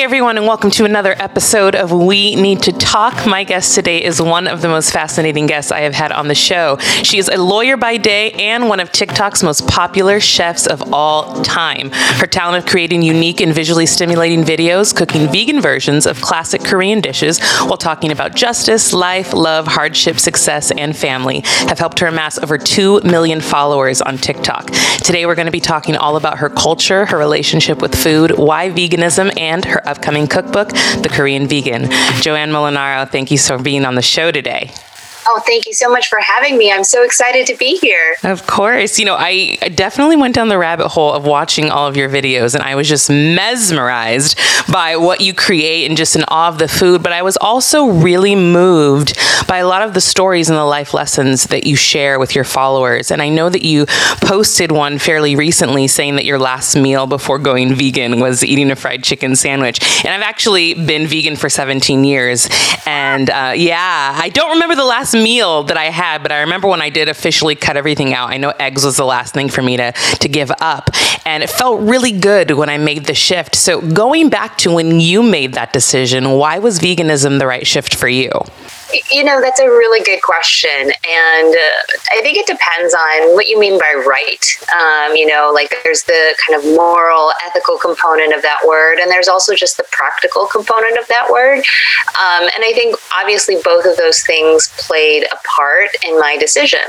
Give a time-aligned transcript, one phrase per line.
[0.00, 3.26] Hey everyone, and welcome to another episode of We Need to Talk.
[3.26, 6.34] My guest today is one of the most fascinating guests I have had on the
[6.34, 6.78] show.
[6.78, 11.42] She is a lawyer by day and one of TikTok's most popular chefs of all
[11.42, 11.90] time.
[11.92, 17.02] Her talent of creating unique and visually stimulating videos, cooking vegan versions of classic Korean
[17.02, 22.38] dishes while talking about justice, life, love, hardship, success, and family have helped her amass
[22.38, 24.70] over 2 million followers on TikTok.
[25.04, 28.70] Today we're going to be talking all about her culture, her relationship with food, why
[28.70, 31.90] veganism, and her upcoming cookbook, The Korean Vegan.
[32.22, 34.70] Joanne Molinaro, thank you for being on the show today.
[35.32, 36.72] Oh, thank you so much for having me.
[36.72, 38.16] I'm so excited to be here.
[38.24, 38.98] Of course.
[38.98, 42.56] You know, I definitely went down the rabbit hole of watching all of your videos
[42.56, 44.36] and I was just mesmerized
[44.72, 47.04] by what you create and just in awe of the food.
[47.04, 49.16] But I was also really moved
[49.46, 52.44] by a lot of the stories and the life lessons that you share with your
[52.44, 53.12] followers.
[53.12, 53.86] And I know that you
[54.22, 58.76] posted one fairly recently saying that your last meal before going vegan was eating a
[58.76, 59.78] fried chicken sandwich.
[60.04, 62.48] And I've actually been vegan for 17 years.
[62.84, 66.68] And uh, yeah, I don't remember the last meal that I had, but I remember
[66.68, 68.30] when I did officially cut everything out.
[68.30, 70.90] I know eggs was the last thing for me to, to give up.
[71.24, 73.54] And it felt really good when I made the shift.
[73.54, 77.94] So, going back to when you made that decision, why was veganism the right shift
[77.94, 78.30] for you?
[79.10, 80.70] You know, that's a really good question.
[80.70, 84.44] And uh, I think it depends on what you mean by right.
[84.74, 89.10] Um, you know, like there's the kind of moral, ethical component of that word, and
[89.10, 91.58] there's also just the practical component of that word.
[92.18, 96.80] Um, and I think obviously both of those things played a part in my decision.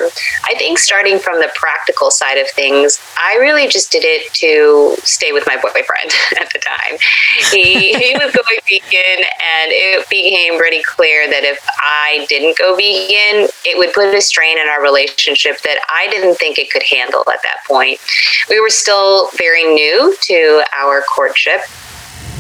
[0.46, 4.96] I think starting from the practical side of things, I really just did it to
[5.04, 6.98] stay with my boyfriend at the time.
[7.52, 11.60] He, he was going vegan, and it became pretty clear that if
[11.92, 16.36] I didn't go vegan, it would put a strain in our relationship that I didn't
[16.36, 18.00] think it could handle at that point.
[18.50, 21.62] We were still very new to our courtship.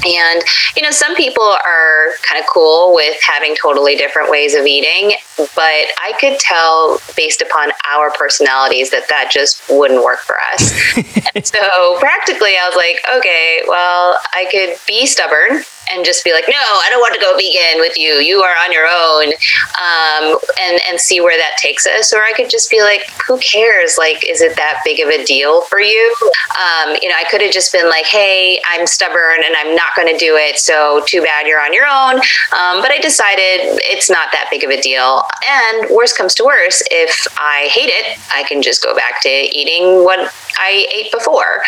[0.04, 0.42] And,
[0.76, 5.16] you know, some people are kind of cool with having totally different ways of eating,
[5.38, 10.72] but I could tell based upon our personalities that that just wouldn't work for us.
[11.48, 16.46] so practically, I was like, okay, well, I could be stubborn and just be like,
[16.48, 18.20] no, I don't want to go vegan with you.
[18.20, 19.34] You are on your own,
[19.80, 22.14] um, and and see where that takes us.
[22.14, 23.98] Or I could just be like, who cares?
[23.98, 26.16] Like, is it that big of a deal for you?
[26.58, 29.96] Um, you know, I could have just been like, hey, I'm stubborn and I'm not
[29.96, 30.60] going to do it.
[30.60, 32.16] So too bad you're on your own.
[32.52, 35.24] Um, but I decided it's not that big of a deal.
[35.48, 39.30] And worst comes to worst, if I hate it, I can just go back to
[39.30, 41.64] eating what I ate before.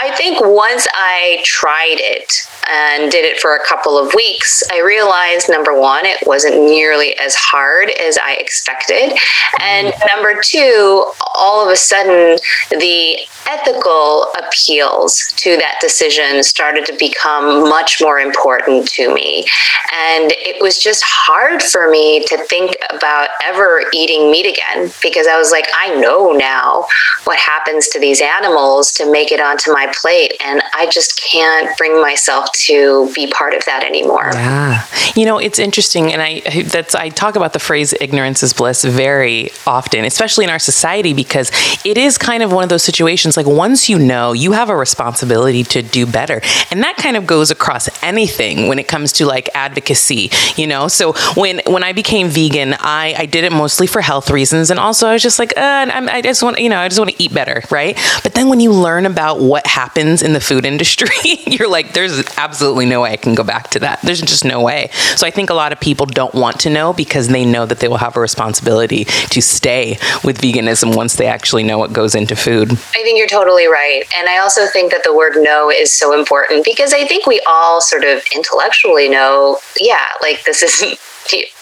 [0.00, 4.80] I think once I tried it and did it for a couple of weeks, I
[4.80, 9.16] realized number one, it wasn't nearly as hard as I expected.
[9.60, 10.06] And mm.
[10.14, 12.38] number two, all of a sudden,
[12.70, 19.46] the ethical appeals to that decision started to become much more important to me.
[19.94, 25.26] And it was just hard for me to think about ever eating meat again because
[25.26, 26.86] I was like, I know now
[27.24, 30.34] what happens to these animals to make it onto my plate.
[30.44, 34.30] And I just can't bring myself to be part of that anymore.
[34.32, 34.86] Yeah.
[35.14, 36.12] You know, it's interesting.
[36.12, 40.50] And I, that's, I talk about the phrase ignorance is bliss very often, especially in
[40.50, 41.50] our society, because
[41.84, 44.76] it is kind of one of those situations like once you know, you have a
[44.76, 46.40] responsibility to do better.
[46.70, 50.88] And that kind of goes across anything when it comes to like advocacy, you know?
[50.88, 54.70] So when, when I became vegan, I, I did it mostly for health reasons.
[54.70, 57.10] And also I was just like, uh, i just want, you know, I just want
[57.10, 57.62] to eat better.
[57.70, 57.98] Right.
[58.22, 61.10] But then when you learn about what happens in the food industry,
[61.46, 64.00] you're like, there's absolutely no way I can go back to that.
[64.00, 64.88] There's just no way.
[65.16, 67.80] So I think a lot of people don't want to know because they know that
[67.80, 72.14] they will have a responsibility to stay with veganism once they actually know what goes
[72.14, 72.72] into food.
[72.72, 74.04] I think you're totally right.
[74.16, 77.42] And I also think that the word no is so important because I think we
[77.46, 80.98] all sort of intellectually know, yeah, like this isn't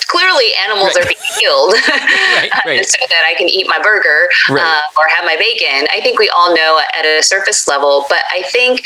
[0.06, 1.04] clearly animals right.
[1.04, 2.86] are being killed right, right.
[2.86, 5.88] so that I can eat my burger uh, or have my bacon.
[5.92, 8.84] I think we all know at a surface level, but I think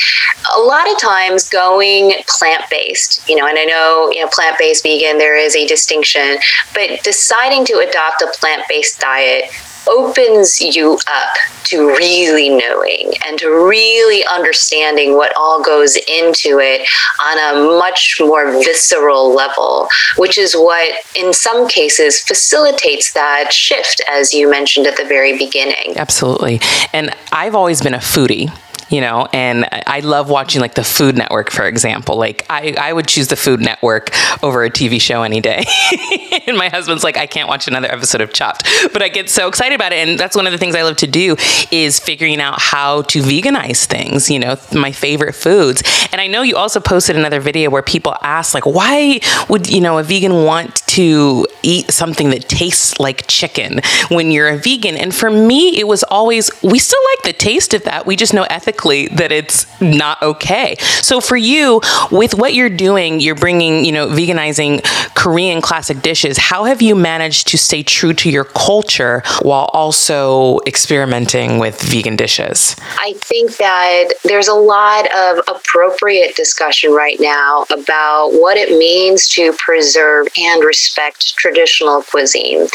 [0.57, 4.57] a lot of times going plant based, you know, and I know, you know, plant
[4.57, 6.37] based vegan, there is a distinction,
[6.73, 9.51] but deciding to adopt a plant based diet
[9.89, 11.33] opens you up
[11.65, 16.87] to really knowing and to really understanding what all goes into it
[17.21, 19.87] on a much more visceral level,
[20.17, 25.37] which is what in some cases facilitates that shift, as you mentioned at the very
[25.37, 25.93] beginning.
[25.97, 26.59] Absolutely.
[26.93, 28.51] And I've always been a foodie
[28.89, 32.17] you know, and I love watching like the Food Network, for example.
[32.17, 34.09] Like I, I would choose the Food Network
[34.43, 35.63] over a TV show any day.
[36.47, 39.47] and my husband's like, I can't watch another episode of Chopped, but I get so
[39.47, 40.07] excited about it.
[40.07, 41.35] And that's one of the things I love to do
[41.71, 45.83] is figuring out how to veganize things, you know, my favorite foods.
[46.11, 49.19] And I know you also posted another video where people ask like, why
[49.49, 54.49] would, you know, a vegan want to eat something that tastes like chicken when you're
[54.49, 54.97] a vegan?
[54.97, 58.07] And for me, it was always, we still like the taste of that.
[58.07, 60.75] We just know ethically that it's not okay.
[60.79, 61.81] So for you,
[62.11, 64.83] with what you're doing, you're bringing, you know, veganizing
[65.15, 66.37] Korean classic dishes.
[66.37, 72.15] How have you managed to stay true to your culture while also experimenting with vegan
[72.15, 72.75] dishes?
[72.99, 79.27] I think that there's a lot of appropriate discussion right now about what it means
[79.29, 82.67] to preserve and respect traditional cuisine.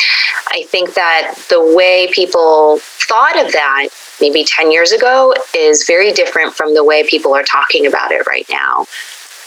[0.48, 3.88] I think that the way people thought of that
[4.24, 8.26] maybe 10 years ago is very different from the way people are talking about it
[8.26, 8.86] right now.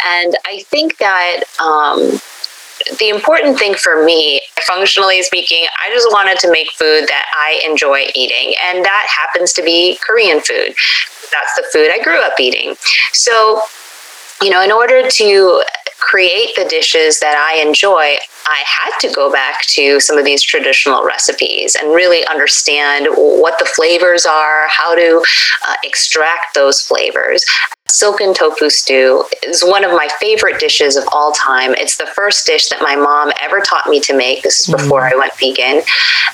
[0.06, 2.20] And I think that um,
[3.00, 7.60] the important thing for me, functionally speaking, I just wanted to make food that I
[7.68, 8.54] enjoy eating.
[8.66, 10.76] And that happens to be Korean food.
[11.32, 12.76] That's the food I grew up eating.
[13.14, 13.62] So,
[14.44, 15.64] you know, in order to
[16.00, 20.42] create the dishes that I enjoy, I had to go back to some of these
[20.42, 25.24] traditional recipes and really understand what the flavors are, how to
[25.68, 27.46] uh, extract those flavors.
[27.90, 31.74] Silken tofu stew is one of my favorite dishes of all time.
[31.74, 34.44] It's the first dish that my mom ever taught me to make.
[34.44, 35.14] This is before mm.
[35.14, 35.82] I went vegan.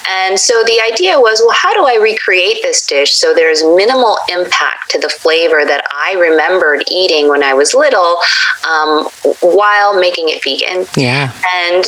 [0.10, 4.18] And so the idea was well, how do I recreate this dish so there's minimal
[4.30, 8.18] impact to the flavor that I remembered eating when I was little
[8.68, 9.06] um,
[9.42, 10.88] while making it vegan?
[10.98, 11.32] Yeah.
[11.66, 11.86] And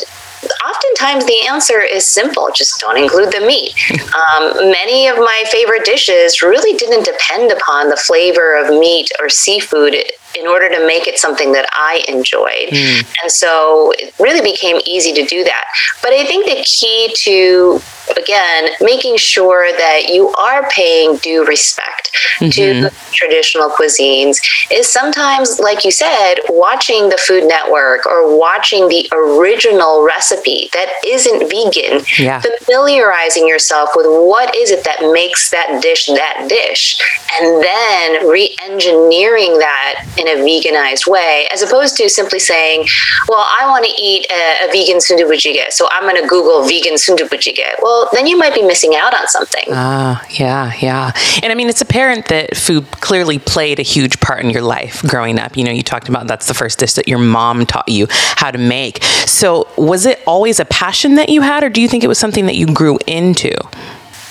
[0.67, 3.73] oftentimes the answer is simple just don't include the meat.
[4.15, 9.27] Um, many of my favorite dishes really didn't depend upon the flavor of meat or
[9.27, 9.93] seafood
[10.37, 12.69] in order to make it something that I enjoyed.
[12.69, 13.21] Mm.
[13.23, 15.65] And so it really became easy to do that.
[16.01, 17.81] But I think the key to
[18.17, 22.49] again, making sure that you are paying due respect mm-hmm.
[22.49, 24.41] to traditional cuisines
[24.71, 30.91] is sometimes, like you said, watching the Food Network or watching the original recipe that
[31.05, 32.41] isn't vegan, yeah.
[32.61, 36.99] familiarizing yourself with what is it that makes that dish that dish,
[37.39, 42.85] and then re engineering that in a veganized way, as opposed to simply saying,
[43.27, 46.63] well, I want to eat a, a vegan sundubu jjigae, so I'm going to Google
[46.63, 47.75] vegan sundubu jjigae.
[47.81, 49.65] Well, then you might be missing out on something.
[49.71, 51.11] Ah, uh, yeah, yeah.
[51.43, 55.01] And I mean, it's apparent that food clearly played a huge part in your life
[55.03, 55.57] growing up.
[55.57, 58.51] You know, you talked about that's the first dish that your mom taught you how
[58.51, 59.03] to make.
[59.25, 62.17] So, was it always a passion that you had, or do you think it was
[62.17, 63.51] something that you grew into?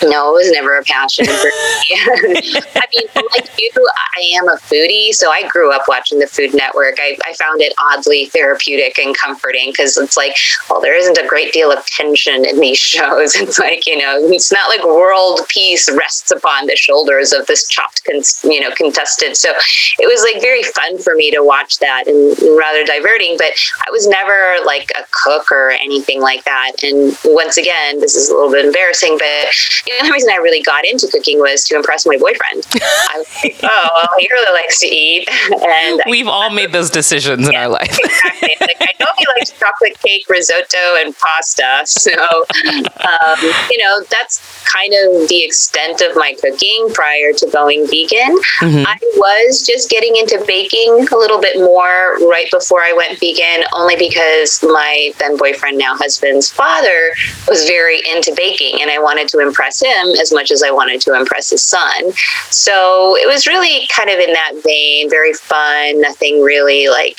[0.02, 2.62] No, it was never a passion for me.
[2.74, 3.70] I mean, like you,
[4.16, 6.96] I am a foodie, so I grew up watching the Food Network.
[6.98, 10.34] I, I found it oddly therapeutic and comforting because it's like,
[10.68, 13.34] well, there isn't a great deal of tension in these shows.
[13.36, 17.66] It's like, you know, it's not like world peace rests upon the shoulders of this
[17.68, 18.02] chopped,
[18.42, 19.36] you know, contestant.
[19.36, 19.50] So
[19.98, 23.36] it was like very fun for me to watch that and rather diverting.
[23.38, 23.52] But
[23.86, 26.72] I was never like a cook or anything like that.
[26.82, 29.46] And once again, this is a little bit embarrassing, but
[29.86, 32.66] the only reason I really got into cooking was to impress my boyfriend.
[32.74, 35.28] I was like, oh, well, he really likes to eat.
[35.64, 37.98] And we've all made those decisions yeah, in our life.
[37.98, 38.54] exactly.
[38.60, 41.82] Like, I know he likes chocolate cake, risotto, and pasta.
[41.86, 43.38] So, um,
[43.70, 48.36] you know, that's kind of the extent of my cooking prior to going vegan.
[48.60, 48.84] Mm-hmm.
[48.86, 53.64] I was just getting into baking a little bit more right before I went vegan,
[53.72, 57.14] only because my then boyfriend, now husband's father,
[57.48, 60.70] was very into baking, and I wanted to impress impress him as much as I
[60.70, 62.12] wanted to impress his son.
[62.50, 67.18] So it was really kind of in that vein, very fun, nothing really like,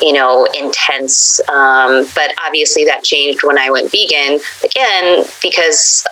[0.00, 1.40] you know, intense.
[1.48, 6.06] Um, but obviously that changed when I went vegan again because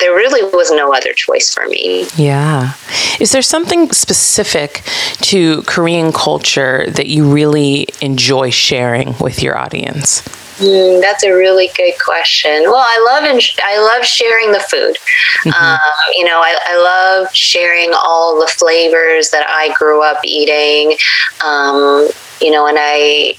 [0.00, 2.06] there really was no other choice for me.
[2.16, 2.74] Yeah.
[3.20, 4.82] Is there something specific
[5.22, 10.22] to Korean culture that you really enjoy sharing with your audience?
[10.58, 12.62] Mm, that's a really good question.
[12.64, 14.96] Well, I love I love sharing the food.
[15.44, 15.64] Mm-hmm.
[15.64, 20.96] Um, you know, I, I, love sharing all the flavors that I grew up eating.
[21.44, 22.08] Um,
[22.40, 23.36] you know, and I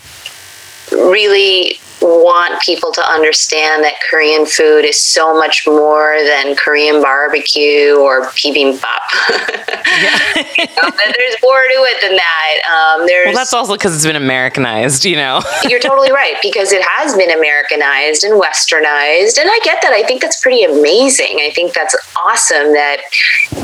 [0.92, 7.96] really want people to understand that Korean food is so much more than Korean barbecue
[7.96, 9.06] or bibimbap.
[10.58, 12.56] you know, there's more to it than that.
[12.70, 15.42] Um, there's, well, that's also because it's been Americanized, you know.
[15.70, 19.94] you're totally right because it has been Americanized and Westernized, and I get that.
[19.94, 21.40] I think that's pretty amazing.
[21.42, 23.02] I think that's awesome that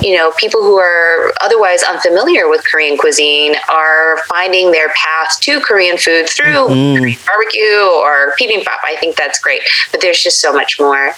[0.02, 5.60] you know people who are otherwise unfamiliar with Korean cuisine are finding their path to
[5.62, 7.26] Korean food through mm-hmm.
[7.26, 8.80] barbecue or bibimbap.
[8.84, 9.62] I think that's great,
[9.92, 11.14] but there's just so much more.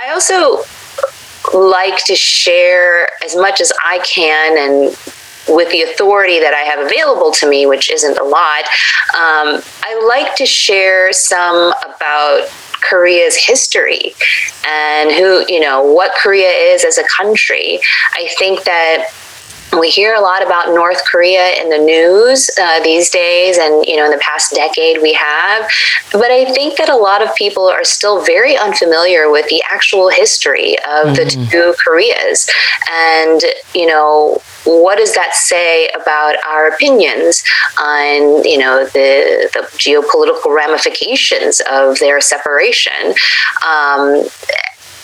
[0.00, 0.62] I also
[1.54, 4.96] like to share as much as I can and
[5.48, 8.64] with the authority that I have available to me, which isn't a lot,
[9.14, 12.48] um, I like to share some about
[12.88, 14.14] Korea's history
[14.66, 17.80] and who, you know, what Korea is as a country.
[18.14, 19.08] I think that
[19.78, 23.96] we hear a lot about North Korea in the news uh, these days, and you
[23.96, 25.68] know, in the past decade we have.
[26.12, 30.10] But I think that a lot of people are still very unfamiliar with the actual
[30.10, 31.14] history of mm-hmm.
[31.14, 32.50] the two Koreas,
[32.90, 33.40] and
[33.74, 37.42] you know, what does that say about our opinions
[37.80, 43.14] on you know the the geopolitical ramifications of their separation?
[43.66, 44.26] Um,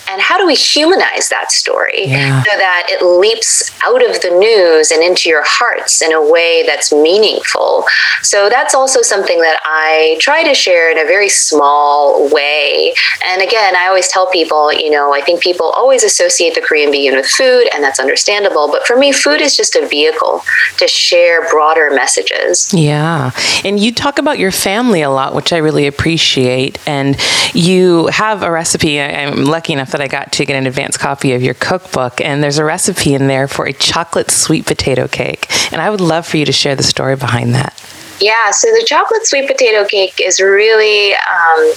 [0.09, 2.41] and how do we humanize that story yeah.
[2.43, 6.63] so that it leaps out of the news and into your hearts in a way
[6.65, 7.85] that's meaningful?
[8.23, 12.93] So that's also something that i try to share in a very small way.
[13.25, 16.91] And again i always tell people you know i think people always associate the korean
[16.91, 18.67] vegan with food and that's understandable.
[18.67, 20.41] But for me food is just a vehicle
[20.77, 22.73] to share broader messages.
[22.73, 23.31] Yeah.
[23.63, 26.79] And you talk about your family a lot which i really appreciate.
[26.87, 27.17] And
[27.53, 30.95] you have a recipe i'm lucky enough that that I got to get an advance
[30.95, 35.07] copy of your cookbook, and there's a recipe in there for a chocolate sweet potato
[35.07, 35.47] cake.
[35.73, 37.73] And I would love for you to share the story behind that.
[38.21, 41.73] Yeah, so the chocolate sweet potato cake is really um,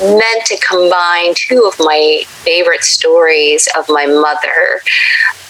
[0.00, 4.80] meant to combine two of my favorite stories of my mother.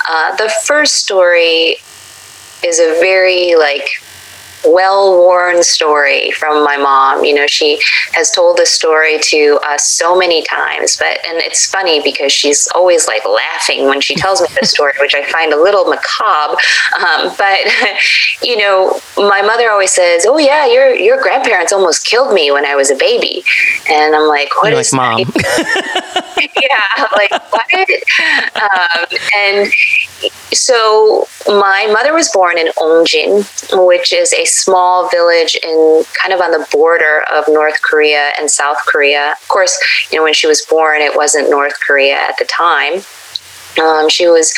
[0.09, 1.77] Uh, the first story
[2.65, 3.89] is a very like
[4.65, 7.25] well worn story from my mom.
[7.25, 7.81] You know, she
[8.13, 12.69] has told this story to us so many times, but, and it's funny because she's
[12.75, 16.57] always like laughing when she tells me the story, which I find a little macabre.
[16.99, 17.59] Um, but,
[18.43, 22.65] you know, my mother always says, Oh, yeah, your, your grandparents almost killed me when
[22.65, 23.43] I was a baby.
[23.91, 25.33] And I'm like, "What You're is like, mom?
[26.39, 27.91] yeah, like what?
[28.55, 29.73] Um, and
[30.53, 33.45] so my mother was born in Ongjin,
[33.87, 38.51] which is a small village in kind of on the border of North Korea and
[38.51, 39.33] South Korea.
[39.41, 39.79] Of course,
[40.11, 43.03] you know when she was born, it wasn't North Korea at the time.
[43.81, 44.55] Um, she was,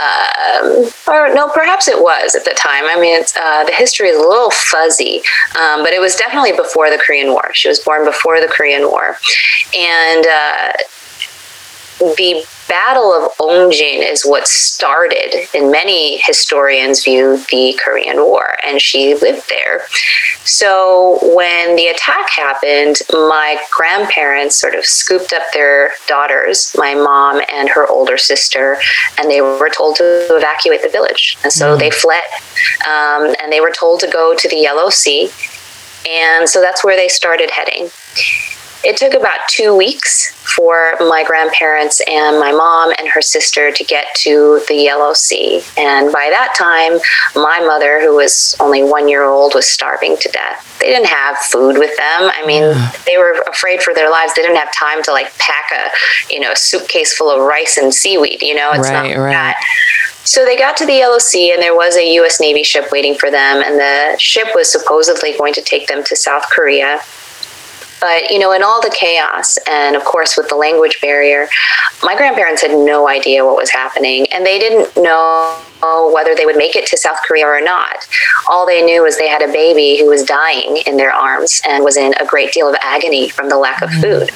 [0.00, 2.84] um, or no, perhaps it was at the time.
[2.86, 5.22] I mean, uh, the history is a little fuzzy,
[5.60, 7.50] um, but it was definitely before the Korean War.
[7.52, 9.18] She was born before the Korean War,
[9.76, 10.72] and uh,
[11.98, 18.80] the Battle of Ongjin is what started, and many historians view the Korean War, and
[18.80, 19.86] she lived there.
[20.44, 27.42] So when the attack happened, my grandparents sort of scooped up their daughters, my mom
[27.52, 28.78] and her older sister,
[29.18, 31.36] and they were told to evacuate the village.
[31.42, 31.78] And so mm.
[31.78, 32.22] they fled,
[32.86, 35.30] um, and they were told to go to the Yellow Sea.
[36.08, 37.90] And so that's where they started heading.
[38.84, 43.84] It took about two weeks for my grandparents and my mom and her sister to
[43.84, 45.62] get to the Yellow Sea.
[45.76, 47.00] And by that time,
[47.34, 50.78] my mother, who was only one year old, was starving to death.
[50.80, 52.30] They didn't have food with them.
[52.32, 52.92] I mean, yeah.
[53.06, 54.34] they were afraid for their lives.
[54.34, 57.92] They didn't have time to like pack a, you know, suitcase full of rice and
[57.92, 58.42] seaweed.
[58.42, 59.30] You know, it's right, not right.
[59.32, 59.60] that.
[60.24, 62.40] So they got to the Yellow Sea, and there was a U.S.
[62.40, 66.16] Navy ship waiting for them, and the ship was supposedly going to take them to
[66.16, 67.00] South Korea.
[68.04, 71.48] But, you know, in all the chaos, and of course with the language barrier,
[72.02, 75.58] my grandparents had no idea what was happening, and they didn't know
[76.12, 78.06] whether they would make it to South Korea or not.
[78.50, 81.82] All they knew was they had a baby who was dying in their arms and
[81.82, 84.02] was in a great deal of agony from the lack of mm-hmm.
[84.02, 84.30] food.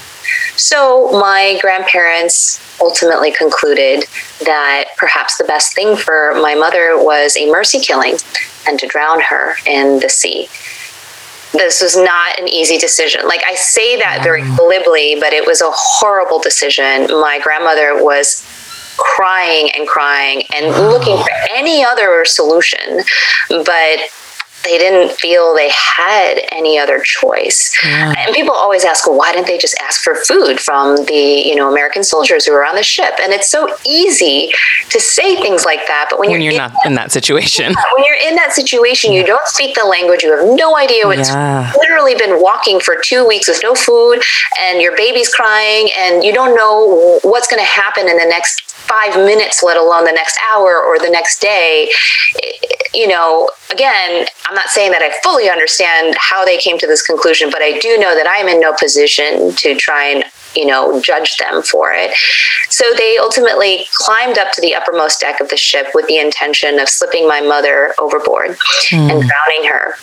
[0.57, 4.05] So my grandparents ultimately concluded
[4.47, 8.17] that perhaps the best thing for my mother was a mercy killing
[8.67, 10.49] and to drown her in the sea
[11.53, 13.27] this was not an easy decision.
[13.27, 17.07] Like I say that very glibly, but it was a horrible decision.
[17.09, 18.45] My grandmother was
[18.97, 23.01] crying and crying and looking for any other solution,
[23.49, 23.99] but
[24.69, 27.75] they didn't feel they had any other choice.
[27.85, 28.15] Yeah.
[28.17, 31.55] And people always ask, well, why didn't they just ask for food from the, you
[31.55, 33.15] know, American soldiers who were on the ship?
[33.23, 34.53] And it's so easy
[34.91, 38.05] to say things like that, but when, when you're, you're not in that situation, when
[38.05, 41.73] you're in that situation, you don't speak the language, you have no idea what's yeah.
[41.77, 44.23] literally been walking for two weeks with no food
[44.61, 48.68] and your baby's crying and you don't know what's going to happen in the next
[48.89, 51.91] five minutes, let alone the next hour or the next day.
[52.95, 57.07] You know, again, I'm not saying that I fully understand how they came to this
[57.07, 60.25] conclusion, but I do know that I'm in no position to try and
[60.57, 62.11] you know, judge them for it.
[62.71, 66.81] So they ultimately climbed up to the uppermost deck of the ship with the intention
[66.81, 68.57] of slipping my mother overboard
[68.91, 69.11] mm.
[69.11, 69.97] and drowning her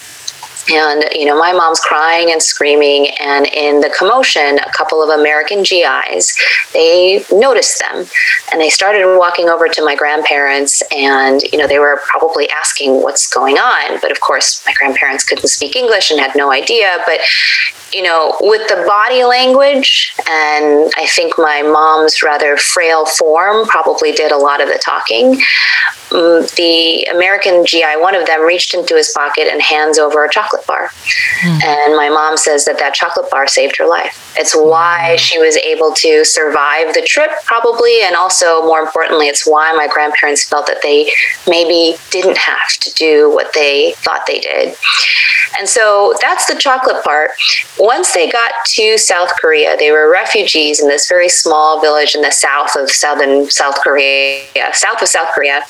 [0.70, 5.10] and you know my mom's crying and screaming and in the commotion a couple of
[5.10, 6.36] american gis
[6.74, 8.06] they noticed them
[8.52, 13.02] and they started walking over to my grandparents and you know they were probably asking
[13.02, 16.98] what's going on but of course my grandparents couldn't speak english and had no idea
[17.06, 17.20] but
[17.96, 24.12] you know with the body language and i think my mom's rather frail form probably
[24.12, 25.34] did a lot of the talking
[26.12, 30.30] um, the american gi one of them reached into his pocket and hands over a
[30.30, 30.90] chocolate chocolate bar.
[31.42, 31.64] Mm.
[31.64, 34.25] And my mom says that that chocolate bar saved her life.
[34.38, 35.18] It's why hmm.
[35.18, 38.02] she was able to survive the trip, probably.
[38.04, 41.12] And also, more importantly, it's why my grandparents felt that they
[41.48, 44.76] maybe didn't have to do what they thought they did.
[45.58, 47.32] And so that's the chocolate part.
[47.80, 52.22] Once they got to South Korea, they were refugees in this very small village in
[52.22, 55.62] the south of southern South Korea, south of South Korea.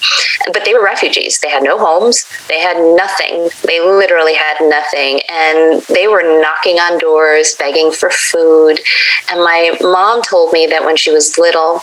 [0.51, 1.39] But they were refugees.
[1.39, 3.50] They had no homes, they had nothing.
[3.65, 5.22] They literally had nothing.
[5.29, 8.55] And they were knocking on doors, begging for food.
[9.32, 11.82] And my mom told me that when she was little,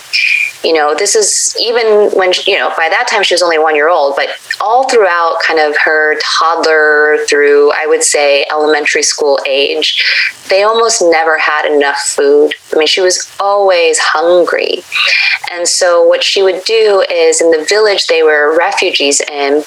[0.63, 3.75] you know, this is even when, you know, by that time she was only one
[3.75, 4.29] year old, but
[4.61, 11.01] all throughout kind of her toddler through, I would say, elementary school age, they almost
[11.01, 12.53] never had enough food.
[12.73, 14.83] I mean, she was always hungry.
[15.51, 19.63] And so what she would do is in the village they were refugees in,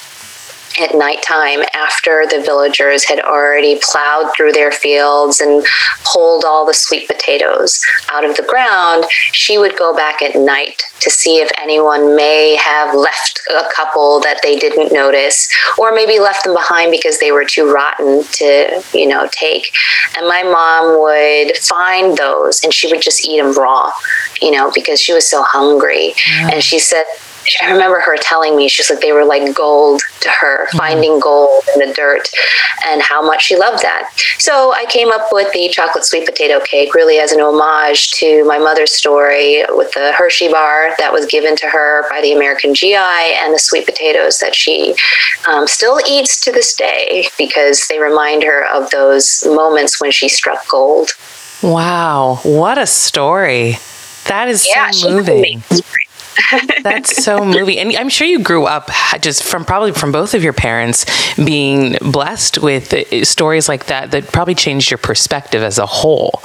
[0.80, 5.64] at nighttime after the villagers had already plowed through their fields and
[6.04, 7.80] pulled all the sweet potatoes
[8.12, 12.56] out of the ground, she would go back at night to see if anyone may
[12.56, 17.33] have left a couple that they didn't notice or maybe left them behind because they
[17.33, 19.73] were too rotten to, you know, take.
[20.16, 23.92] And my mom would find those and she would just eat them raw,
[24.40, 26.14] you know, because she was so hungry.
[26.28, 26.50] Yeah.
[26.54, 27.04] And she said
[27.62, 30.79] I remember her telling me, she's like, they were like gold to her, mm-hmm.
[30.79, 32.29] finding gold in the dirt
[32.87, 34.11] and how much she loved that.
[34.38, 38.45] So I came up with the chocolate sweet potato cake really as an homage to
[38.45, 42.75] my mother's story with the Hershey bar that was given to her by the American
[42.75, 44.95] GI and the sweet potatoes that she
[45.49, 50.29] um, still eats to this day because they remind her of those moments when she
[50.29, 51.11] struck gold.
[51.62, 53.77] Wow, what a story!
[54.29, 55.62] That is yeah, so moving.
[56.83, 57.79] That's so moving.
[57.79, 61.05] And I'm sure you grew up just from probably from both of your parents
[61.37, 66.42] being blessed with uh, stories like that that probably changed your perspective as a whole.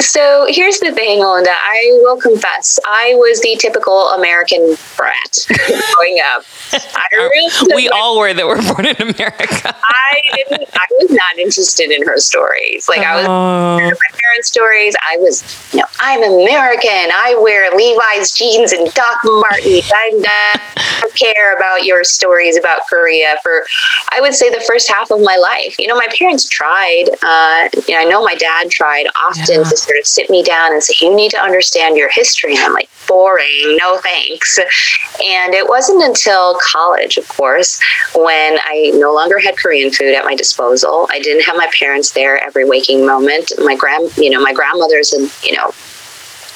[0.00, 1.50] So here's the thing, Melinda.
[1.50, 6.44] I will confess, I was the typical American brat growing up.
[6.72, 9.76] I really we all were that were born in America.
[9.84, 10.68] I didn't.
[10.72, 12.88] I was not interested in her stories.
[12.88, 13.76] Like I was oh.
[13.78, 13.90] my
[14.30, 14.94] parents' stories.
[15.08, 16.90] I was, you know, I'm American.
[16.90, 19.90] I wear Levi's jeans and Doc Martens.
[19.94, 20.60] I
[21.00, 23.64] don't care about your stories about Korea for,
[24.10, 25.78] I would say, the first half of my life.
[25.78, 27.06] You know, my parents tried.
[27.22, 29.68] Uh, you know, I know my dad tried often yeah.
[29.68, 32.64] to sort of sit me down and say, "You need to understand your history." And
[32.64, 37.80] I'm like, "Boring, no thanks." And it wasn't until college, of course,
[38.14, 41.06] when I no longer had Korean food at my disposal.
[41.10, 43.52] I didn't have my parents there every waking moment.
[43.58, 45.72] My grand, you know, my grandmother's, and, you know,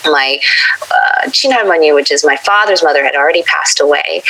[0.07, 0.39] my
[0.83, 1.31] uh,
[1.95, 4.23] which is my father's mother, had already passed away.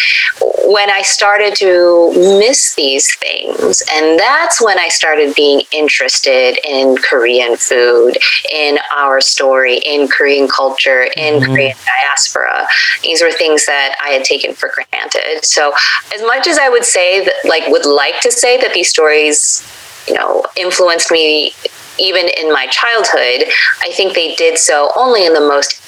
[0.66, 6.96] When I started to miss these things, and that's when I started being interested in
[6.96, 8.16] Korean food,
[8.52, 11.52] in our story, in Korean culture, in mm-hmm.
[11.52, 12.66] Korean diaspora.
[13.02, 15.44] These were things that I had taken for granted.
[15.44, 15.72] So,
[16.14, 19.62] as much as I would say that, like, would like to say that these stories
[20.06, 21.52] you know influenced me
[21.98, 23.48] even in my childhood,
[23.82, 25.80] I think they did so only in the most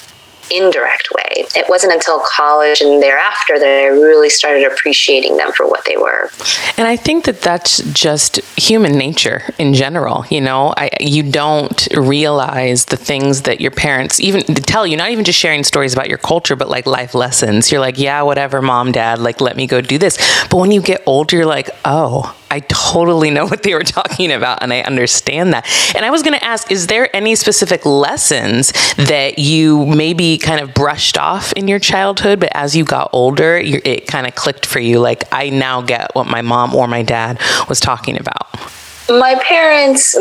[0.50, 1.46] indirect way.
[1.56, 5.96] It wasn't until college and thereafter that I really started appreciating them for what they
[5.96, 6.30] were.
[6.76, 10.24] And I think that that's just human nature in general.
[10.30, 15.10] You know, I, you don't realize the things that your parents even tell you, not
[15.10, 17.72] even just sharing stories about your culture, but like life lessons.
[17.72, 20.16] You're like, yeah, whatever, mom, dad, like, let me go do this.
[20.48, 24.32] But when you get older, you're like, oh, I totally know what they were talking
[24.32, 25.66] about and I understand that.
[25.94, 30.60] And I was going to ask is there any specific lessons that you maybe kind
[30.60, 34.66] of brushed off in your childhood, but as you got older, it kind of clicked
[34.66, 35.00] for you?
[35.00, 38.54] Like, I now get what my mom or my dad was talking about.
[39.08, 40.16] My parents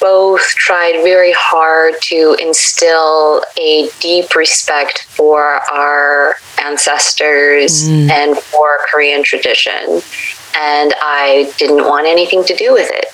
[0.00, 8.10] both tried very hard to instill a deep respect for our ancestors mm.
[8.10, 10.00] and for Korean tradition.
[10.56, 13.06] And I didn't want anything to do with it.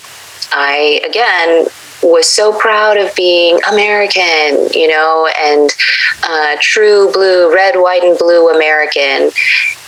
[0.51, 1.67] I, again,
[2.03, 5.69] was so proud of being American, you know, and
[6.23, 9.31] uh, true blue, red, white, and blue American.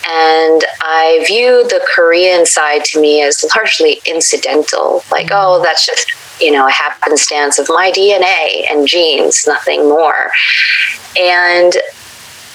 [0.08, 6.12] And I viewed the Korean side to me as largely incidental, like, oh, that's just
[6.40, 10.32] you know, a happenstance of my DNA and genes, nothing more.
[11.20, 11.74] And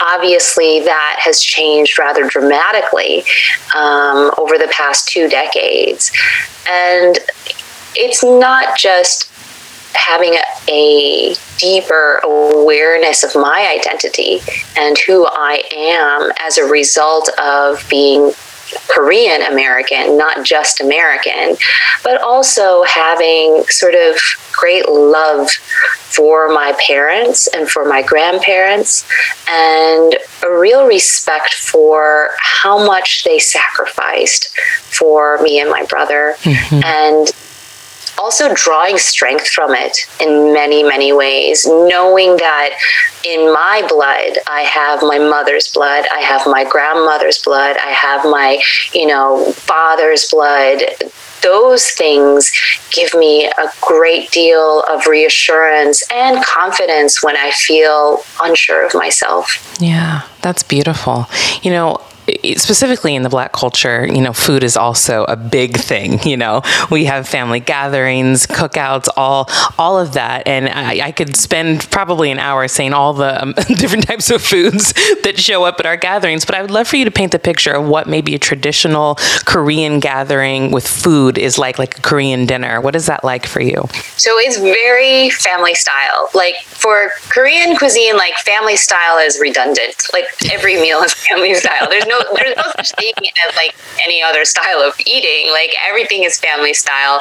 [0.00, 3.24] obviously that has changed rather dramatically
[3.74, 6.10] um, over the past two decades.
[6.68, 7.18] And
[7.94, 9.30] it's not just
[9.94, 14.40] having a, a, deeper awareness of my identity
[14.76, 18.32] and who I am as a result of being
[18.88, 21.56] Korean American, not just American,
[22.02, 24.18] but also having sort of
[24.52, 29.04] great love for my parents and for my grandparents,
[29.48, 36.36] and a real respect for how much they sacrificed for me and my brother.
[36.40, 36.84] Mm-hmm.
[36.84, 37.32] And
[38.18, 42.70] also drawing strength from it in many, many ways, knowing that
[43.24, 48.24] in my blood, I have my mother's blood, I have my grandmother's blood, I have
[48.24, 48.60] my,
[48.92, 50.82] you know, father's blood.
[51.42, 52.50] Those things
[52.90, 59.76] give me a great deal of reassurance and confidence when I feel unsure of myself.
[59.78, 61.26] Yeah, that's beautiful.
[61.62, 62.00] You know,
[62.56, 66.20] specifically in the black culture, you know, food is also a big thing.
[66.24, 71.36] You know, we have family gatherings, cookouts, all all of that, and I, I could
[71.36, 75.80] spend probably an hour saying all the um, different types of foods that show up
[75.80, 76.44] at our gatherings.
[76.44, 79.16] But I would love for you to paint the picture of what maybe a traditional
[79.44, 82.80] Korean gathering with food is like, like a Korean dinner.
[82.80, 83.84] What is that like for you?
[84.16, 86.28] So it's very family style.
[86.34, 90.08] Like for Korean cuisine, like family style is redundant.
[90.12, 91.88] Like every meal is family style.
[91.88, 93.12] There's no no there's no such thing
[93.48, 93.74] as like
[94.04, 95.50] any other style of eating.
[95.52, 97.20] Like everything is family style.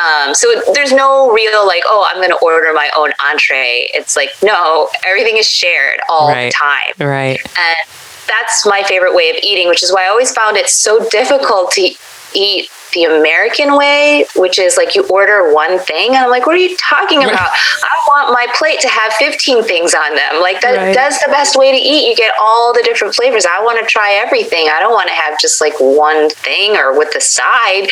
[0.00, 3.90] Um, so there's no real like, oh, I'm going to order my own entree.
[3.94, 6.46] It's like no, everything is shared all right.
[6.46, 7.08] the time.
[7.08, 7.40] Right.
[7.58, 7.88] And
[8.26, 11.72] that's my favorite way of eating, which is why I always found it so difficult
[11.72, 11.94] to
[12.34, 16.56] eat the American way, which is like you order one thing, and I'm like, what
[16.56, 17.50] are you talking about?
[17.50, 20.40] I want my plate to have 15 things on them.
[20.40, 20.94] Like that, right.
[20.94, 22.08] that's the best way to eat.
[22.08, 23.44] You get all the different flavors.
[23.44, 24.68] I want to try everything.
[24.70, 27.88] I don't want to have just like one thing or with the side.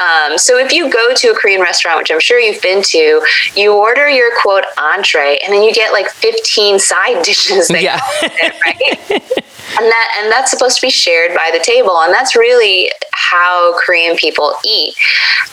[0.00, 3.24] Um, so if you go to a Korean restaurant, which I'm sure you've been to,
[3.54, 7.70] you order your quote entree, and then you get like 15 side dishes.
[7.70, 8.00] yeah.
[8.22, 9.44] It, right?
[9.80, 13.78] and that and that's supposed to be shared by the table, and that's really how
[13.84, 14.94] Korean people people eat.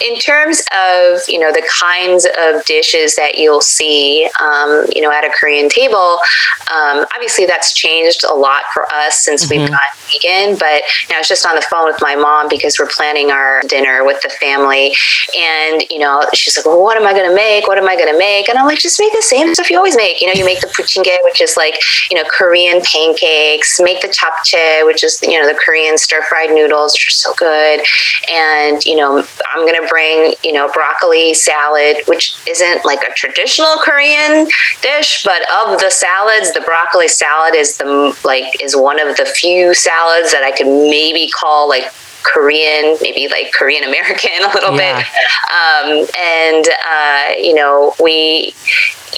[0.03, 5.11] In terms of you know the kinds of dishes that you'll see, um, you know,
[5.11, 6.17] at a Korean table,
[6.73, 9.61] um, obviously that's changed a lot for us since mm-hmm.
[9.61, 10.57] we've gone vegan.
[10.57, 13.31] But you know, I was just on the phone with my mom because we're planning
[13.31, 14.93] our dinner with the family,
[15.37, 17.67] and you know, she's like, "Well, what am I going to make?
[17.67, 19.77] What am I going to make?" And I'm like, "Just make the same stuff you
[19.77, 20.21] always make.
[20.21, 21.75] You know, you make the buchimgae, which is like
[22.09, 23.79] you know Korean pancakes.
[23.79, 27.33] Make the japchae, which is you know the Korean stir fried noodles, which are so
[27.35, 27.81] good,
[28.31, 33.13] and you know, I'm going to bring, you know, broccoli salad, which isn't like a
[33.13, 34.47] traditional Korean
[34.81, 39.25] dish, but of the salads, the broccoli salad is the, like, is one of the
[39.25, 41.91] few salads that I could maybe call like
[42.23, 44.97] Korean, maybe like Korean American a little yeah.
[44.97, 45.07] bit.
[45.51, 48.53] Um, and, uh, you know, we,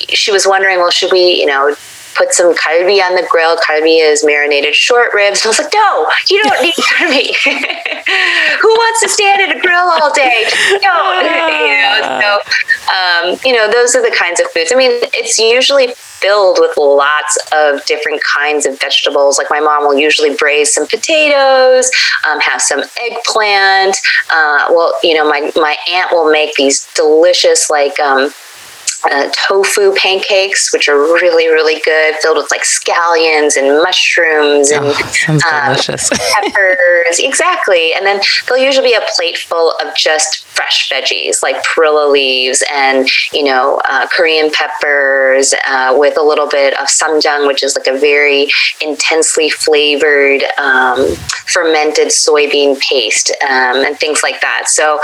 [0.10, 1.76] she was wondering, well, should we, you know,
[2.16, 3.58] put some kalbi on the grill.
[3.58, 5.42] Kalbi is marinated short ribs.
[5.42, 7.34] And I was like, no, you don't need kalbi.
[8.62, 10.46] Who wants to stand at a grill all day?
[10.82, 12.20] No, you know.
[12.22, 12.40] So,
[12.94, 14.72] um, you know, those are the kinds of foods.
[14.72, 19.38] I mean, it's usually filled with lots of different kinds of vegetables.
[19.38, 21.92] Like my mom will usually braise some potatoes,
[22.30, 23.98] um, have some eggplant.
[24.32, 28.00] Uh, well, you know, my my aunt will make these delicious like.
[28.00, 28.32] Um,
[29.12, 34.86] uh, tofu pancakes, which are really, really good, filled with like scallions and mushrooms and
[34.86, 36.10] oh, um, delicious.
[36.34, 37.20] peppers.
[37.20, 37.94] Exactly.
[37.94, 42.64] And then there'll usually be a plate full of just fresh veggies like perilla leaves
[42.72, 47.76] and, you know, uh, Korean peppers uh, with a little bit of ssamjang, which is
[47.76, 48.48] like a very
[48.82, 51.16] intensely flavored um,
[51.48, 54.68] fermented soybean paste um, and things like that.
[54.68, 55.00] So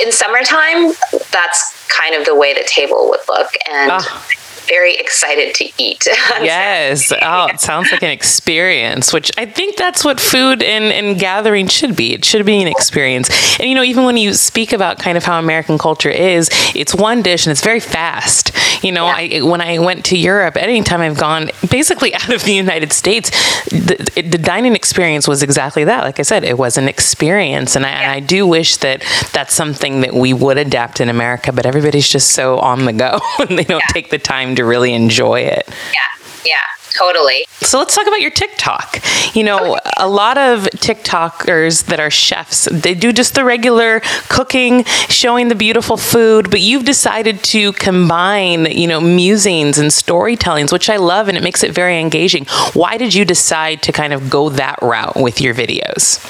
[0.00, 0.92] in summertime,
[1.32, 3.50] that's kind of the way the table would look.
[3.68, 4.26] And oh
[4.70, 6.06] very excited to eat.
[6.40, 7.12] yes.
[7.20, 11.66] Oh, it sounds like an experience, which I think that's what food and, and gathering
[11.66, 12.14] should be.
[12.14, 13.28] It should be an experience.
[13.58, 16.94] And, you know, even when you speak about kind of how American culture is, it's
[16.94, 18.52] one dish and it's very fast.
[18.82, 19.38] You know, yeah.
[19.38, 23.30] I, when I went to Europe, anytime I've gone basically out of the United States,
[23.70, 26.04] the, the dining experience was exactly that.
[26.04, 27.74] Like I said, it was an experience.
[27.74, 28.00] And I, yeah.
[28.02, 32.08] and I do wish that that's something that we would adapt in America, but everybody's
[32.08, 33.92] just so on the go and they don't yeah.
[33.92, 35.68] take the time to to really enjoy it.
[35.68, 36.79] Yeah, yeah.
[37.00, 37.46] Totally.
[37.60, 38.98] So let's talk about your TikTok.
[39.34, 39.90] You know, okay.
[39.96, 45.54] a lot of TikTokers that are chefs, they do just the regular cooking, showing the
[45.54, 51.28] beautiful food, but you've decided to combine, you know, musings and storytellings, which I love
[51.28, 52.44] and it makes it very engaging.
[52.74, 56.20] Why did you decide to kind of go that route with your videos?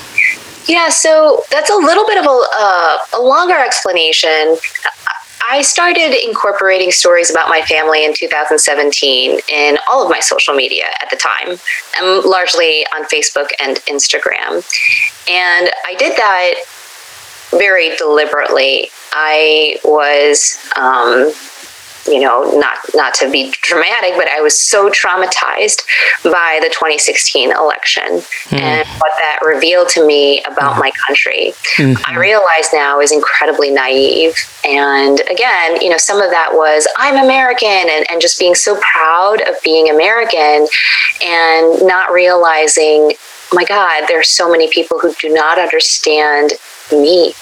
[0.68, 4.56] Yeah, so that's a little bit of a, uh, a longer explanation.
[5.50, 10.84] I started incorporating stories about my family in 2017 in all of my social media
[11.02, 11.58] at the time,
[12.24, 14.62] largely on Facebook and Instagram.
[15.28, 16.54] And I did that
[17.50, 18.90] very deliberately.
[19.10, 21.32] I was um,
[22.06, 25.82] you know, not not to be dramatic, but I was so traumatized
[26.24, 28.60] by the 2016 election mm.
[28.60, 30.80] and what that revealed to me about mm.
[30.80, 31.52] my country.
[31.76, 32.02] Mm-hmm.
[32.06, 34.34] I realize now is incredibly naive.
[34.64, 38.78] And again, you know, some of that was I'm American and, and just being so
[38.80, 40.66] proud of being American
[41.24, 43.12] and not realizing,
[43.52, 46.52] my God, there are so many people who do not understand
[46.92, 47.34] me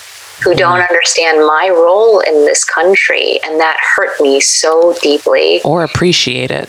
[0.42, 3.40] who don't understand my role in this country.
[3.44, 5.61] And that hurt me so deeply.
[5.62, 6.68] Or appreciate it.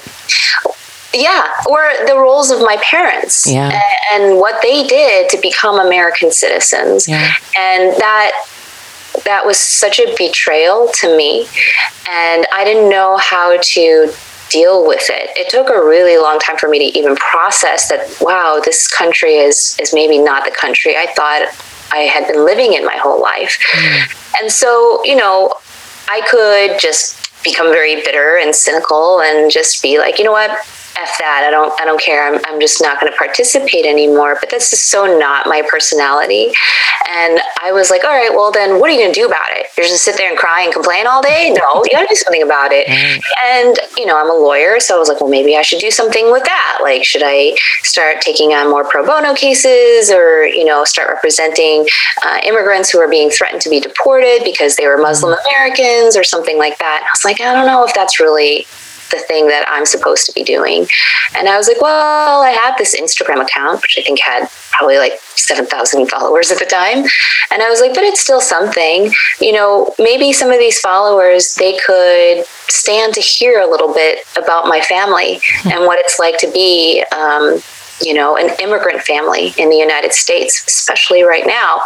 [1.13, 3.82] Yeah, or the roles of my parents yeah.
[4.13, 7.08] and, what they did to become American citizens.
[7.08, 7.34] Yeah.
[7.58, 8.45] And that
[9.25, 11.47] that was such a betrayal to me
[12.08, 14.13] and I didn't know how to
[14.49, 15.29] deal with it.
[15.38, 19.36] It took a really long time for me to even process that wow, this country
[19.36, 21.41] is is maybe not the country I thought
[21.91, 23.60] I had been living in my whole life.
[23.73, 24.41] Mm.
[24.41, 25.54] And so, you know,
[26.08, 30.52] I could just become very bitter and cynical and just be like, you know what?
[31.02, 31.46] F that.
[31.48, 32.28] I don't I don't care.
[32.28, 34.38] I'm I'm just not going to participate anymore.
[34.40, 36.52] But that's just so not my personality.
[37.10, 39.48] And I was like, all right, well then what are you going to do about
[39.52, 39.68] it?
[39.78, 41.52] You're just sit there and cry and complain all day?
[41.52, 42.88] No, you got to do something about it.
[43.46, 45.92] And you know, I'm a lawyer, so I was like, well maybe I should do
[45.92, 46.80] something with that.
[46.82, 51.86] Like should I start taking on more pro bono cases or, you know, start representing
[52.24, 56.24] uh, immigrants who are being threatened to be deported because they were Muslim Americans or
[56.24, 57.04] something like that.
[57.04, 58.66] I was like, I don't know if that's really
[59.12, 60.88] the thing that I'm supposed to be doing.
[61.36, 64.98] And I was like, well, I have this Instagram account, which I think had probably
[64.98, 67.06] like 7,000 followers at the time.
[67.52, 69.12] And I was like, but it's still something.
[69.39, 74.19] You know, maybe some of these followers, they could stand to hear a little bit
[74.38, 75.69] about my family mm-hmm.
[75.69, 77.04] and what it's like to be.
[77.15, 77.60] Um,
[78.02, 81.82] you know, an immigrant family in the United States, especially right now.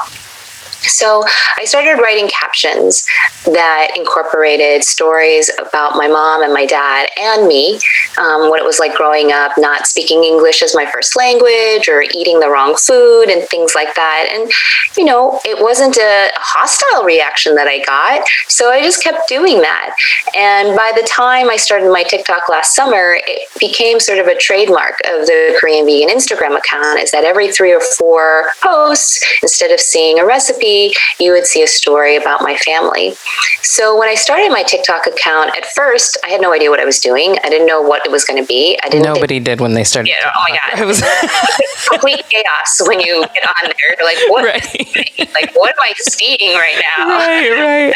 [0.87, 1.23] So
[1.57, 3.07] I started writing captions
[3.45, 7.79] that incorporated stories about my mom and my dad and me,
[8.17, 12.01] um, what it was like growing up, not speaking English as my first language or
[12.01, 14.27] eating the wrong food and things like that.
[14.31, 14.51] And,
[14.97, 18.25] you know, it wasn't a hostile reaction that I got.
[18.47, 19.95] So I just kept doing that.
[20.35, 24.35] And by the time I started my TikTok last summer, it became sort of a
[24.35, 29.71] trademark of the Korean Vegan Instagram account is that every three or four posts, instead
[29.71, 30.72] of seeing a recipe,
[31.19, 33.13] you would see a story about my family.
[33.61, 36.85] So when I started my TikTok account, at first I had no idea what I
[36.85, 37.37] was doing.
[37.43, 38.77] I didn't know what it was going to be.
[38.83, 39.05] I didn't.
[39.05, 40.09] Nobody think, did when they started.
[40.09, 41.01] Yeah, oh my god, it was
[41.89, 43.95] complete chaos when you get on there.
[43.97, 44.43] You're like, what?
[44.45, 45.33] Right.
[45.33, 47.07] like, what am I seeing right now?
[47.07, 47.93] Right, right.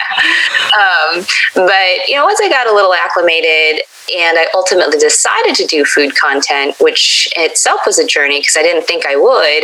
[1.18, 3.82] um, but you know, once I got a little acclimated
[4.16, 8.64] and I ultimately decided to do food content, which itself was a journey because I
[8.64, 9.64] didn't think I would.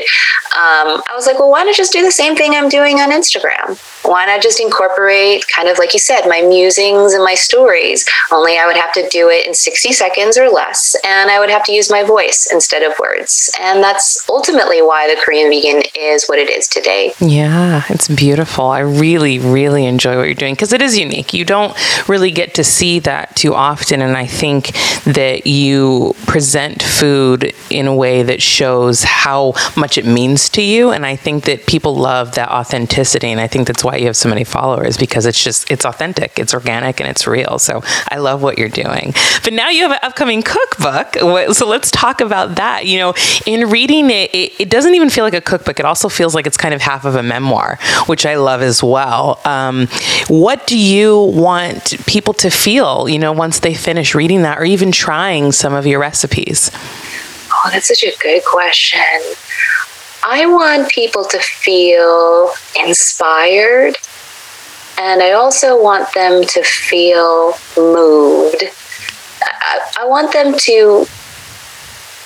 [0.56, 3.12] Um, I was like, well, why not just do the same thing I'm doing on
[3.12, 3.79] Instagram?
[4.06, 8.08] why not just incorporate kind of like you said my musings and my stories?
[8.32, 11.49] Only i would have to do it in 60 seconds or less and i would
[11.49, 13.51] have to use my voice instead of words.
[13.60, 17.13] And that's ultimately why the korean vegan is what it is today.
[17.19, 18.65] Yeah it's beautiful.
[18.65, 21.34] I really really enjoy what you're doing because it is unique.
[21.34, 21.75] You don't
[22.08, 24.72] really get to see that too often and i think
[25.06, 30.91] that you present food in a way that shows how much it means to you
[30.91, 34.17] and i think that people love that authenticity and i think that's why you have
[34.17, 37.60] so many followers because it's just it's authentic, it's organic, and it's real.
[37.60, 39.13] So I love what you're doing.
[39.43, 41.15] But now you have an upcoming cookbook,
[41.54, 42.86] so let's talk about that.
[42.86, 43.13] You know,
[43.46, 45.80] in reading it, it, it doesn't even feel like a cookbook.
[45.80, 48.82] It also feels like it's kind of half of a memoir, which I love as
[48.82, 49.41] well.
[49.46, 49.88] Um,
[50.28, 53.10] what do you want people to feel?
[53.10, 56.71] You know, once they finish reading that, or even trying some of your recipes.
[57.51, 58.99] Oh, that's such a good question.
[60.25, 63.97] I want people to feel inspired
[64.97, 68.63] and I also want them to feel moved.
[69.41, 71.05] I, I, want them to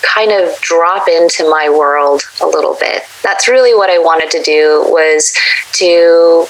[0.02, 3.04] kind of drop into my world a little bit.
[3.24, 5.34] That's really what I wanted to do was
[5.74, 6.46] to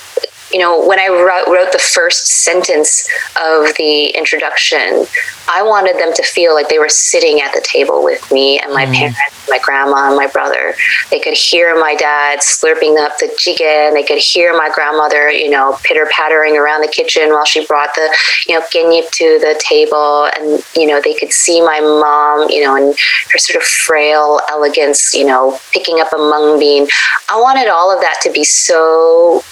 [0.52, 5.06] you know, when I wrote, wrote, the first sentence of the introduction,
[5.50, 8.74] I wanted them to feel like they were sitting at the table with me and
[8.74, 8.94] my mm.
[8.94, 10.76] parents, my grandma, and my brother.
[11.10, 13.94] They could hear my dad slurping up the chicken.
[13.94, 17.94] They could hear my grandmother, you know, pitter pattering around the kitchen while she brought
[17.96, 18.14] the,
[18.48, 20.30] you know, kkaennip to the table.
[20.38, 22.96] And, you know, they could see my mom, you know, and
[23.32, 26.88] her sort of frail elegance, you know, picking up a mung bean.
[27.30, 29.44] I wanted all of that to be so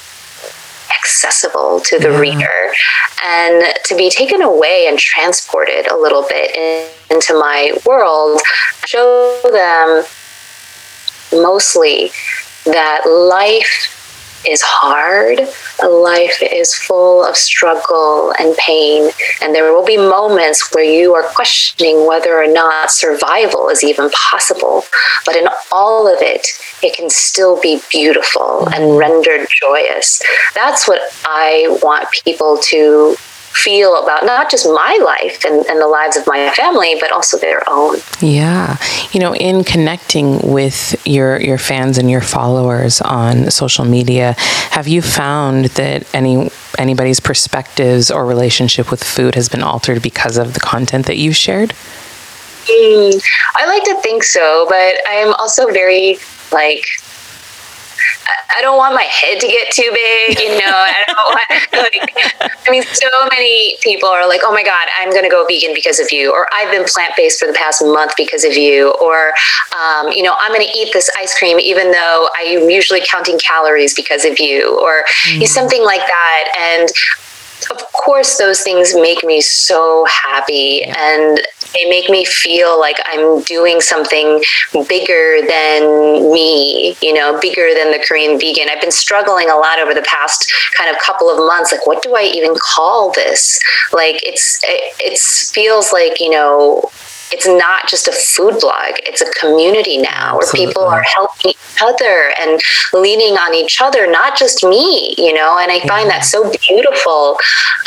[0.98, 2.20] accessible to the yeah.
[2.20, 2.74] reader
[3.24, 8.42] and to be taken away and transported a little bit in, into my world,
[8.86, 10.04] show them
[11.32, 12.12] mostly
[12.66, 13.92] that life
[14.48, 15.40] is hard.
[15.84, 19.12] Life is full of struggle and pain.
[19.42, 24.10] And there will be moments where you are questioning whether or not survival is even
[24.12, 24.84] possible.
[25.26, 26.48] But in all of it,
[26.86, 30.22] it can still be beautiful and rendered joyous.
[30.54, 33.16] That's what I want people to
[33.56, 37.38] feel about not just my life and, and, the lives of my family, but also
[37.38, 37.96] their own.
[38.20, 38.78] Yeah.
[39.14, 44.36] You know, in connecting with your, your fans and your followers on social media,
[44.72, 50.38] have you found that any anybody's perspectives or relationship with food has been altered because
[50.38, 51.70] of the content that you shared?
[52.68, 53.24] Mm,
[53.56, 56.18] I like to think so, but I am also very
[56.56, 56.86] like
[58.58, 60.72] I don't want my head to get too big, you know.
[60.72, 65.12] I don't want like I mean so many people are like, "Oh my god, I'm
[65.12, 68.14] going to go vegan because of you," or "I've been plant-based for the past month
[68.18, 69.34] because of you," or
[69.78, 73.02] um, you know, "I'm going to eat this ice cream even though I am usually
[73.10, 75.46] counting calories because of you," or mm.
[75.48, 76.44] something like that.
[76.58, 76.90] And
[77.72, 80.96] of course those things make me so happy yeah.
[80.98, 81.40] and
[81.74, 84.44] they make me feel like i'm doing something
[84.88, 89.80] bigger than me you know bigger than the korean vegan i've been struggling a lot
[89.80, 93.60] over the past kind of couple of months like what do i even call this
[93.94, 96.90] like it's it, it feels like you know
[97.36, 100.66] it's not just a food blog it's a community now Absolutely.
[100.66, 102.62] where people are helping each other and
[102.94, 107.38] leaning on each other not just me you know and i find that so beautiful.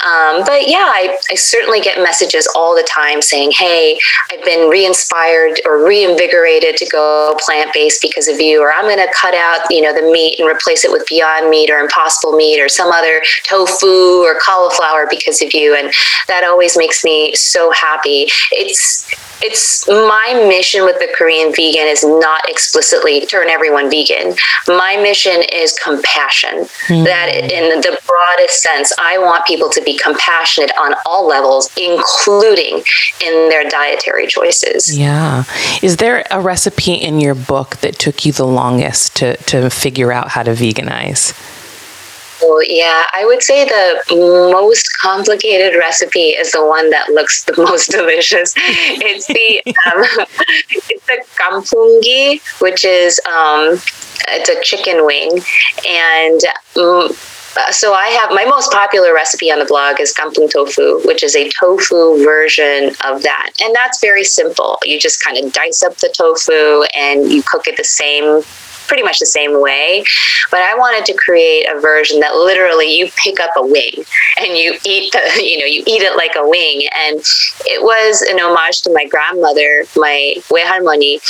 [0.05, 3.99] Um, but yeah I, I certainly get messages all the time saying hey
[4.31, 9.13] i've been re-inspired or reinvigorated to go plant-based because of you or i'm going to
[9.19, 12.61] cut out you know the meat and replace it with beyond meat or impossible meat
[12.61, 15.93] or some other tofu or cauliflower because of you and
[16.29, 18.29] that always makes me so happy.
[18.53, 19.07] It's
[19.43, 24.35] it's my mission with the Korean vegan is not explicitly turn everyone vegan.
[24.67, 26.67] My mission is compassion.
[26.89, 27.05] Mm.
[27.05, 32.83] That in the broadest sense, I want people to be compassionate on all levels, including
[33.25, 34.97] in their dietary choices.
[34.97, 35.45] Yeah.
[35.83, 40.13] Is there a recipe in your book that took you the longest to, to figure
[40.13, 41.35] out how to veganize?
[42.41, 44.03] Well, yeah, I would say the
[44.53, 48.55] most complicated recipe is the one that looks the most delicious.
[48.57, 50.27] It's the um,
[50.71, 53.79] it's the kampungi, which is um,
[54.29, 55.41] it's a chicken wing,
[55.87, 56.41] and.
[56.77, 57.11] Um,
[57.73, 61.35] so I have my most popular recipe on the blog is kampung tofu, which is
[61.35, 63.51] a tofu version of that.
[63.61, 64.79] And that's very simple.
[64.85, 68.43] You just kind of dice up the tofu and you cook it the same
[68.89, 70.05] pretty much the same way.
[70.51, 74.05] But I wanted to create a version that literally you pick up a wing
[74.41, 76.89] and you eat the, you know, you eat it like a wing.
[77.07, 77.21] And
[77.67, 81.21] it was an homage to my grandmother, my weharmoni,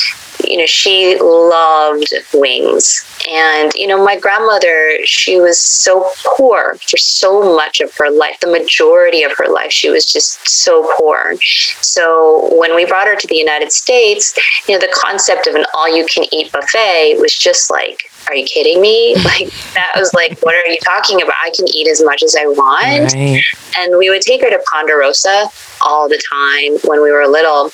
[0.44, 3.04] you know, she loved wings.
[3.28, 8.38] And, you know, my grandmother, she was so poor for so much of her life.
[8.40, 11.34] The majority of her life, she was just so poor.
[11.80, 14.36] So when we brought her to the United States,
[14.68, 18.34] you know, the concept of an all you can eat buffet was just like, are
[18.34, 19.16] you kidding me?
[19.28, 21.34] Like, that was like, what are you talking about?
[21.44, 23.12] I can eat as much as I want.
[23.12, 23.42] Right.
[23.78, 25.48] And we would take her to Ponderosa
[25.84, 27.70] all the time when we were little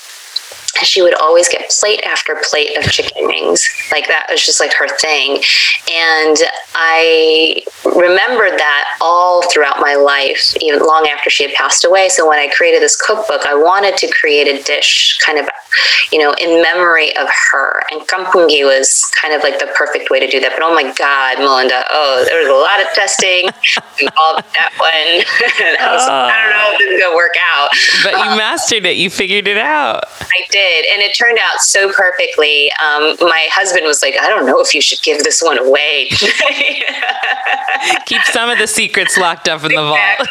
[0.83, 3.69] she would always get plate after plate of chicken wings.
[3.93, 5.43] Like that was just like her thing.
[5.91, 6.37] And
[6.75, 12.09] I remembered that all throughout my life, even long after she had passed away.
[12.09, 15.49] So when I created this cookbook, I wanted to create a dish kind of,
[16.13, 17.83] you know, in memory of her.
[17.91, 20.53] And kampungi was kind of like the perfect way to do that.
[20.57, 23.51] But oh my God, Melinda, oh, there was a lot of testing
[24.01, 25.23] involved that one.
[25.79, 26.13] that was, oh.
[26.13, 27.69] I don't know if this is going to work out.
[28.03, 28.97] But you um, mastered it.
[28.97, 30.05] You figured it out.
[30.21, 32.71] I did did, and it turned out so perfectly.
[32.73, 36.09] Um, my husband was like, "I don't know if you should give this one away."
[38.07, 40.29] Keep some of the secrets locked up in the vault.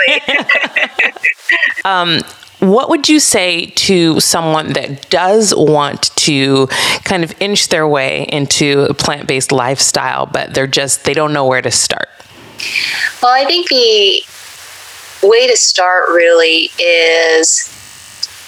[1.86, 2.22] um,
[2.60, 6.68] what would you say to someone that does want to
[7.04, 11.46] kind of inch their way into a plant-based lifestyle but they're just they don't know
[11.46, 12.08] where to start
[13.22, 14.24] well i think the
[15.24, 17.73] way to start really is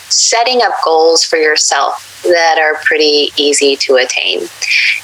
[0.08, 4.40] setting up goals for yourself that are pretty easy to attain.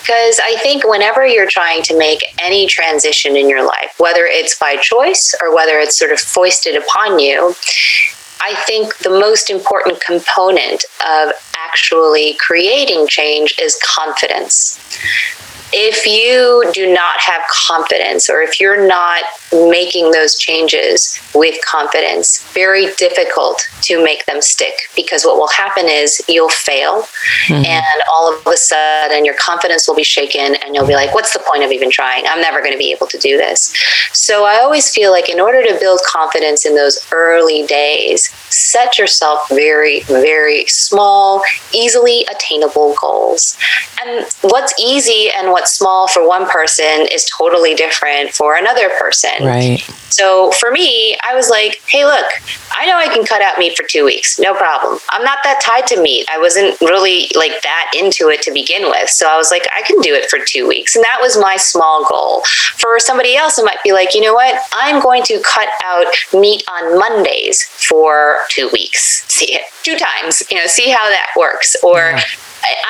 [0.00, 4.58] Because I think whenever you're trying to make any transition in your life, whether it's
[4.58, 7.54] by choice or whether it's sort of foisted upon you,
[8.40, 14.80] I think the most important component of actually creating change is confidence
[15.72, 22.42] if you do not have confidence or if you're not making those changes with confidence,
[22.52, 27.64] very difficult to make them stick because what will happen is you'll fail mm-hmm.
[27.64, 31.32] and all of a sudden your confidence will be shaken and you'll be like, what's
[31.32, 32.24] the point of even trying?
[32.26, 33.74] I'm never going to be able to do this.
[34.12, 38.98] So I always feel like in order to build confidence in those early days, set
[38.98, 41.42] yourself very, very small,
[41.74, 43.56] easily attainable goals.
[44.04, 49.30] And what's easy and what's small for one person is totally different for another person.
[49.42, 49.78] Right.
[50.10, 52.26] So for me, I was like, hey, look,
[52.76, 54.98] I know I can cut out meat for two weeks, no problem.
[55.10, 56.26] I'm not that tied to meat.
[56.28, 59.08] I wasn't really like that into it to begin with.
[59.08, 60.96] So I was like, I can do it for two weeks.
[60.96, 62.42] And that was my small goal.
[62.76, 64.60] For somebody else, it might be like, you know what?
[64.74, 69.24] I'm going to cut out meat on Mondays for two weeks.
[69.32, 71.76] See it two times, you know, see how that works.
[71.82, 72.20] Or yeah.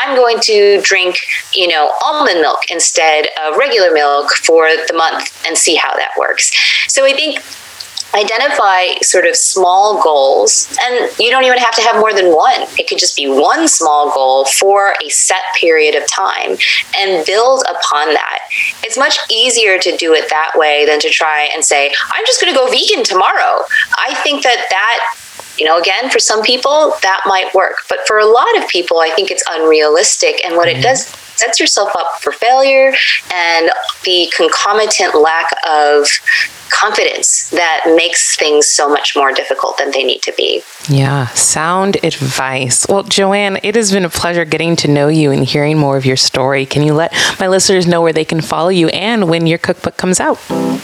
[0.02, 1.16] I'm going to drink,
[1.54, 6.12] you know, almond milk instead of regular milk for the month and see how that
[6.18, 6.52] works.
[6.88, 7.40] So I think
[8.14, 12.62] identify sort of small goals and you don't even have to have more than one.
[12.78, 16.56] It could just be one small goal for a set period of time
[16.98, 18.40] and build upon that.
[18.82, 22.40] It's much easier to do it that way than to try and say i'm just
[22.40, 23.62] going to go vegan tomorrow.
[23.96, 25.16] I think that that
[25.58, 29.00] you know, again, for some people that might work, but for a lot of people,
[29.00, 30.44] I think it's unrealistic.
[30.44, 30.82] And what it mm-hmm.
[30.82, 32.94] does sets yourself up for failure
[33.32, 33.70] and
[34.04, 36.06] the concomitant lack of
[36.72, 40.62] confidence that makes things so much more difficult than they need to be.
[40.88, 42.86] Yeah, sound advice.
[42.88, 46.04] Well, Joanne, it has been a pleasure getting to know you and hearing more of
[46.06, 46.66] your story.
[46.66, 49.96] Can you let my listeners know where they can follow you and when your cookbook
[49.96, 50.40] comes out?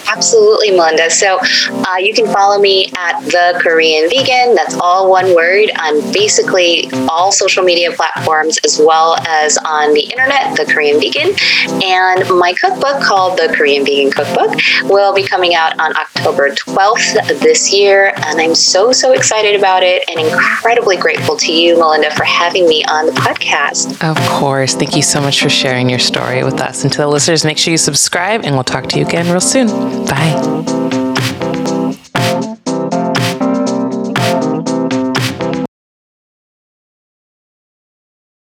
[0.07, 1.11] Absolutely, Melinda.
[1.11, 4.55] So uh, you can follow me at The Korean Vegan.
[4.55, 10.03] That's all one word on basically all social media platforms as well as on the
[10.03, 11.35] internet, The Korean Vegan.
[11.83, 17.41] And my cookbook called The Korean Vegan Cookbook will be coming out on October 12th
[17.41, 18.13] this year.
[18.17, 22.69] And I'm so, so excited about it and incredibly grateful to you, Melinda, for having
[22.69, 24.09] me on the podcast.
[24.09, 24.75] Of course.
[24.75, 26.85] Thank you so much for sharing your story with us.
[26.85, 29.41] And to the listeners, make sure you subscribe and we'll talk to you again real
[29.41, 29.69] soon.
[30.07, 30.78] Bye.